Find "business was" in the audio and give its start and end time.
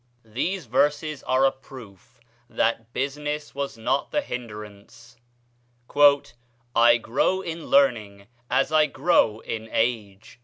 2.91-3.77